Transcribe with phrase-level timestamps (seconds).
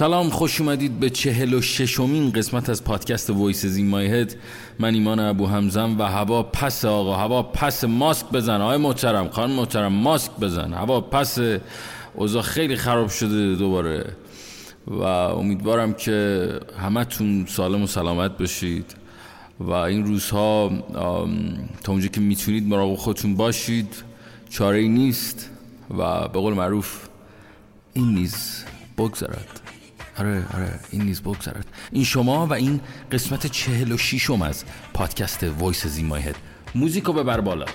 [0.00, 4.34] سلام خوش اومدید به چهل و ششمین قسمت از پادکست Voices in My Head.
[4.78, 8.60] من ایمان ابوحمزه‌ام و هوا پسه آقا هوا پسه ماسک بزن.
[8.60, 10.72] آقای محترم خانم محترم ماسک بزن.
[10.72, 11.38] هوا پسه
[12.14, 14.04] اوضاع خیلی خراب شده دوباره.
[14.86, 16.48] و امیدوارم که
[16.78, 18.94] همتون سالم و سلامت باشید
[19.60, 20.70] و این روزها
[21.84, 23.94] تا اونجا که می‌تونید مراقب خودتون باشید
[24.50, 25.50] چاره ای نیست
[25.90, 27.08] و به قول معروف
[27.92, 28.64] این نیز
[28.98, 29.60] بگذرد.
[30.18, 31.66] آره آره این نیز بگذرد.
[31.92, 32.80] این شما و این
[33.12, 34.64] قسمت چهل و شیشم از
[34.94, 36.36] پادکست Voices in My Head.
[36.74, 37.66] موزیکو ببر بالا.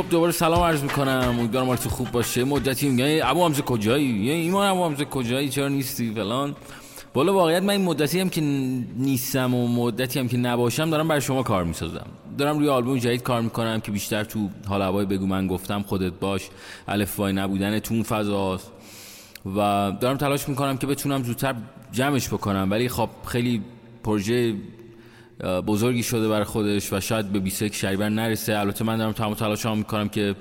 [0.00, 1.36] خب دوباره سلام عرض می‌کنم.
[1.38, 2.44] امیدوارم حالت خوب باشه.
[2.44, 6.56] مدتی میگن ابو حمزه کجایی؟ یه ایمان ابو حمزه کجایی؟ چرا نیستی فلان؟
[7.14, 8.40] بالا واقعیت من این مدتی هم که
[8.96, 12.06] نیستم و مدتی هم که نباشم دارم برای شما کار می‌سازم.
[12.38, 16.12] دارم روی آلبوم جدید کار می‌کنم که بیشتر تو حال هوای بگو من گفتم خودت
[16.12, 16.48] باش.
[16.88, 18.72] الف وای نبودن تو اون فضاست.
[19.56, 21.54] و دارم تلاش می‌کنم که بتونم زودتر
[21.92, 22.68] جمعش بکنم.
[22.70, 23.62] ولی خب خیلی
[24.04, 24.54] پروژه
[25.44, 28.58] بزرگی شده برای خودش و شاید به 21 شهریور نرسه.
[28.58, 30.34] البته من دارم تمام تلاشم می‌کنم که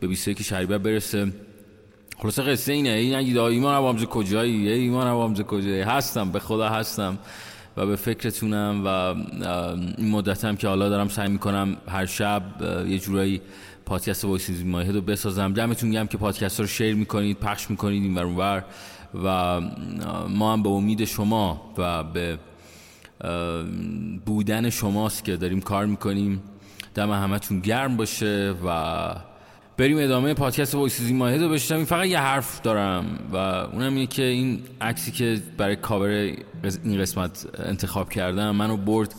[0.00, 1.32] به 21 شهریور برسه.
[2.18, 2.88] خلاصه قصه اینه.
[2.88, 7.18] این نگید ایمان ابوحمزه کجایی؟ ایمان ابوحمزه کجایی؟ هستم به خدا هستم
[7.76, 8.88] و به فکرتونم و
[9.98, 12.42] این مدتم که حالا دارم سعی می‌کنم هر شب
[12.88, 13.40] یه جورایی
[13.86, 15.52] پادکست Voices in My Head رو بسازم.
[15.52, 18.64] دمتون گرم که پادکست رو share می‌کنید پخش می‌کنید این ور
[19.24, 19.60] و
[20.28, 22.38] ما هم به امید شما و به
[24.26, 26.42] بودن شماست که داریم کار می‌کنیم.
[26.94, 29.14] دم همتون گرم باشه و
[29.76, 31.84] بریم ادامه پادکست Voices in My Head رو بشنویم.
[31.84, 36.08] فقط یه حرف دارم و اونم اینه که این عکسی که برای کاور
[36.84, 39.14] این قسمت انتخاب کردم منو برد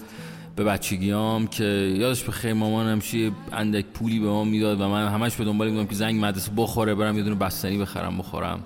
[0.56, 1.63] به بچگیام که
[1.97, 5.69] یادش به خیر مامانم یه اندک پولی به ما می‌داد و من همش به دنبال
[5.69, 8.59] بودم که زنگ مدرسه بخوره برم یه دونه بستنی بخرم بخورم.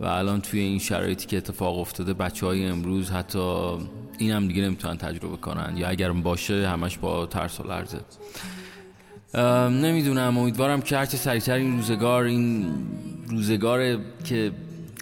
[0.00, 3.38] و الان توی این شرایطی که اتفاق افتاده بچه های امروز حتی
[4.20, 5.76] این هم دیگه نمی‌تونن تجربه کنن.
[5.76, 8.00] یا اگر باشه همش با ترس و لرزه.
[9.82, 10.38] نمی‌دونم.
[10.38, 12.66] امیدوارم که هرچه سریعتر این روزگار این
[13.28, 14.52] روزگار که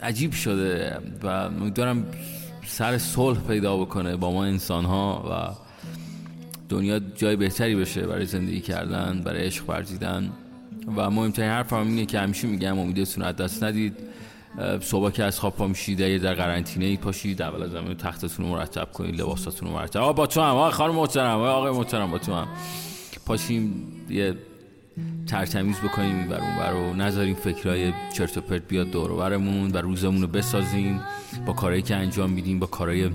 [0.03, 2.07] عجیب شده و امیدوارم
[2.67, 5.33] سر صلح پیدا بکنه با ما انسان ها و
[6.69, 10.33] دنیا جای بهتری بشه برای زندگی کردن برای عشق ورزیدن.
[10.97, 13.97] و مهمترین حرفم اینه که همیشه میگم امیدتون از دست ندید.
[14.81, 18.47] صبح که از خواب پا میشید یه در قرنطینه ای پاشید اول از همه تختتون
[18.47, 20.01] رو مرتب کنید لباساتون رو مرتب.
[20.01, 22.49] آقا با تو هم آقا خانم محترم آقا محترم با تو هم.
[23.27, 24.35] پاشیم یه
[25.27, 30.23] ترتمیز بکنیم بر اون و نذاریم فکرای چرت و پرت بیاد دور برمون و روزمون
[30.23, 31.01] رو بسازیم.
[31.47, 33.11] با کارهایی که انجام میدیم با کارهای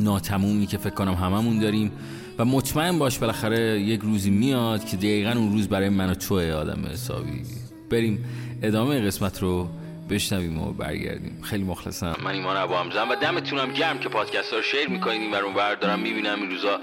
[0.00, 1.92] ناتمومی که فکر کنم هممون داریم.
[2.38, 6.52] و مطمئن باش بالاخره یک روزی میاد که دقیقا اون روز برای من و توئه
[6.52, 7.42] آدم حسابی.
[7.90, 8.24] بریم
[8.62, 9.68] ادامه قسمت رو
[10.10, 11.42] بشنویم و برگردیم.
[11.42, 12.16] خیلی مخلصم.
[12.24, 15.98] من ایمان ابوحمزه‌ام و دمتونم گرم که پادکست ها رو share می‌کنید اینور اونور دارم
[15.98, 16.40] می‌بینم.
[16.40, 16.80] این روزا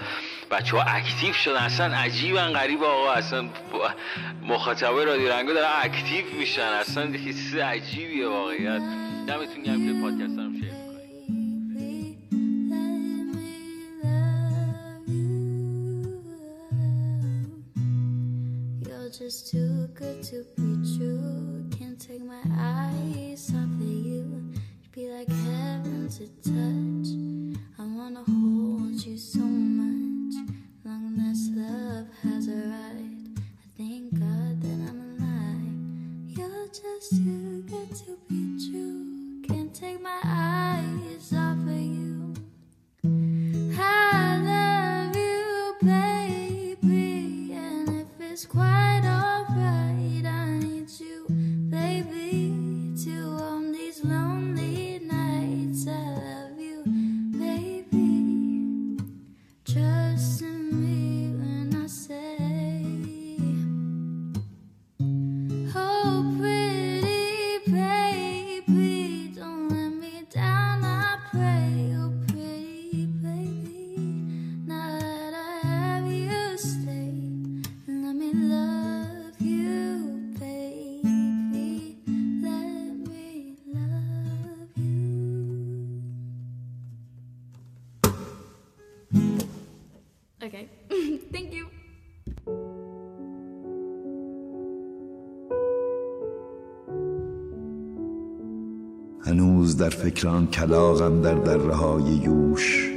[0.52, 1.56] بچه ها active شدن.
[1.56, 3.12] اصلا عجیبا غریب آقا.
[3.12, 3.50] اصلا
[4.48, 6.62] مخاطبه رادیو رنگو دارن active میشن.
[6.62, 8.82] اصلا چیز عجیبیه واقعیت.
[9.28, 10.74] دمتون گرم که پادکست رو share
[19.20, 20.63] just too good to
[37.12, 37.33] Yes.
[100.04, 102.90] فکر آن کلاغم در دره های یوش.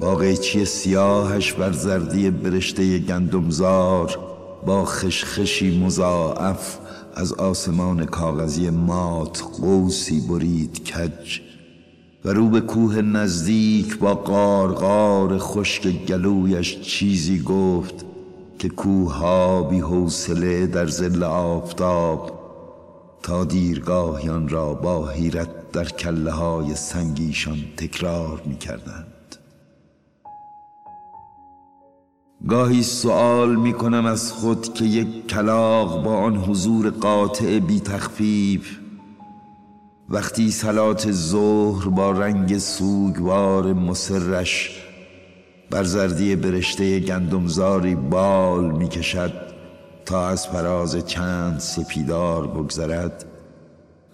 [0.00, 4.18] با قیچی سیاهش بر زردی برشته گندمزار
[4.66, 6.78] با خشخشی مضاعف
[7.14, 11.40] از آسمان کاغذی مات قوسی برید کج
[12.24, 18.04] و رو به کوه نزدیک با قارقار خشک گلویش چیزی گفت
[18.58, 22.41] که کوه ها بی حوصله در زل آفتاب
[23.22, 29.36] تا دیرگاهیان را با حیرت در کله های سنگیشان تکرار می کردند
[32.48, 38.78] گاهی سوال می کنم از خود که یک کلاق با آن حضور قاطع بی تخفیف
[40.08, 44.82] وقتی سلات ظهر با رنگ سوگوار مسرش
[45.70, 49.51] بر زردی برشته گندمزاری بال می کشد
[50.06, 53.24] تا از فراز چند سپیدار بگذرد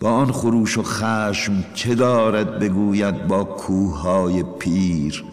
[0.00, 5.24] با آن خروش و خشم چه دارد بگوید با کوههای پیر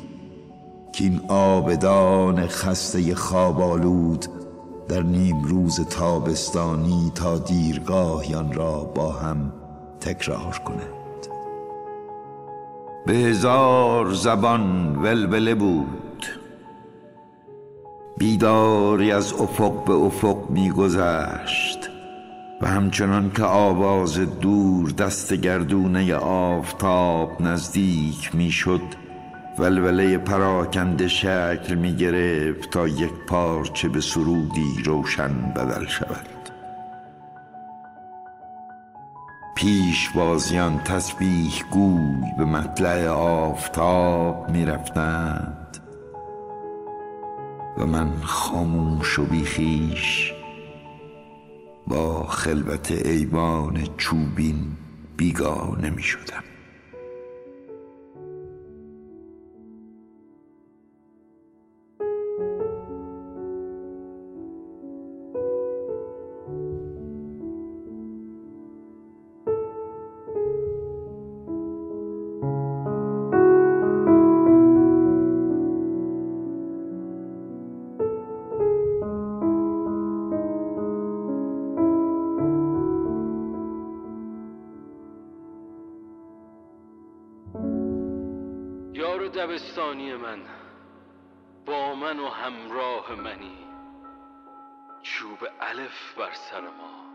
[0.94, 4.25] که این آبدان خسته خوابالود
[4.88, 9.54] در نیم روز تابستانی تا دیرگاهیان را با هم
[10.00, 10.96] تکرار کند
[13.06, 16.05] به هزار زبان ولوله بود
[18.17, 21.89] بیداری از افق به افق میگذشت
[22.62, 28.81] و همچنان که آواز دور دست گردونه آفتاب نزدیک می‌شد
[29.59, 36.27] ولوله پراکنده شکل می گرفت تا یک پارچه به سرودی روشن بدل شود.
[39.56, 45.64] پیش بازیان تسبیح گوی به مطلع آفتاب می رفتند
[47.77, 50.33] و من خاموش و بیخیش
[51.88, 54.77] با خلوت ایوان چوبین
[55.18, 56.44] بیگانه می شدم.
[89.25, 90.42] یار دبستانی من
[91.66, 93.68] با من و همراه منی.
[95.01, 97.06] چوب الف بر سر ما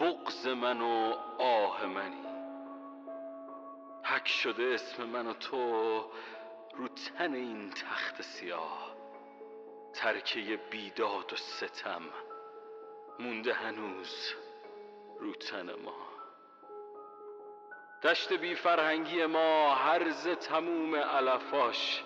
[0.00, 2.26] بغز من و آه منی.
[4.04, 5.60] حک شده اسم من و تو
[6.74, 8.96] رو تن این تخت سیاه.
[9.94, 12.02] ترکه بیداد و ستم
[13.18, 14.34] مونده هنوز
[15.20, 16.15] رو تن ما.
[18.02, 22.02] دشت بی فرهنگی ما هرز تموم علفاش.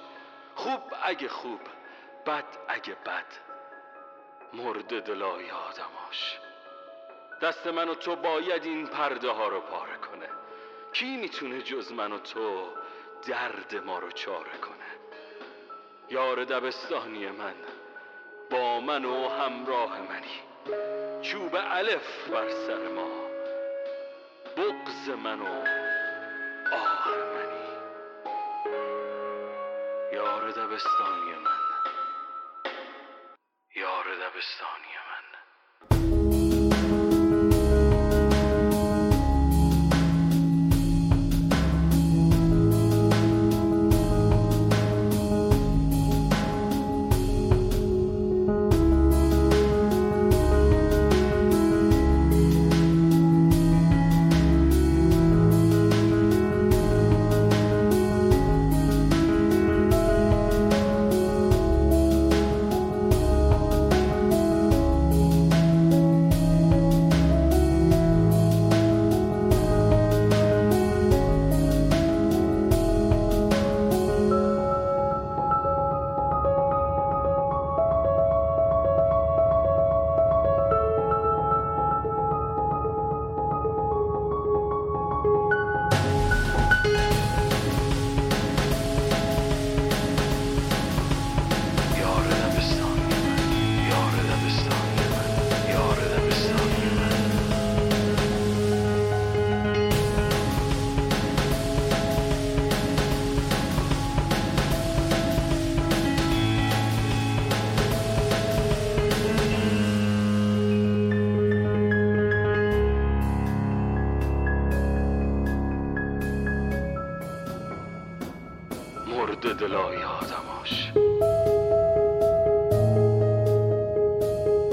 [0.54, 1.60] خوب اگه خوب
[2.26, 3.26] بد اگه بد.
[4.52, 6.38] مرد دلای آدماش.
[7.42, 10.28] دست من و تو باید این پرده ها رو پاره کنه.
[10.92, 12.66] کی می‌تونه جز من و تو
[13.28, 14.90] درد ما رو چاره کنه؟
[16.10, 17.54] یار دبستانی من
[18.50, 20.40] با من و همراه منی.
[21.22, 23.30] چوب الف بر سر ما
[24.56, 25.79] بغز من و
[30.50, 31.50] یار دبستانی من.
[33.76, 36.19] یار دبستانی من.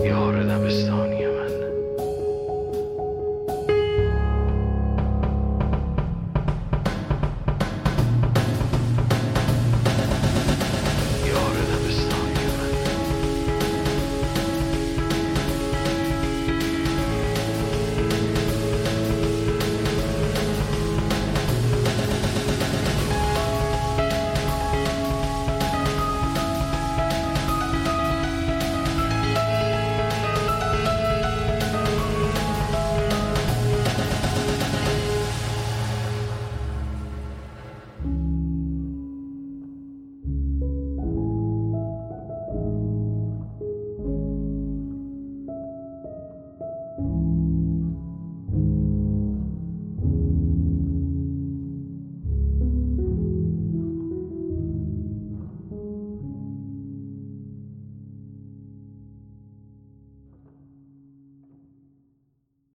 [0.08, 1.07] Signore, da questo.